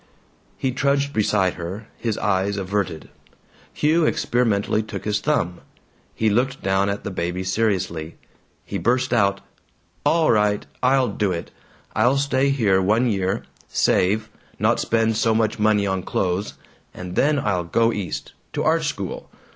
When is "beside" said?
1.13-1.53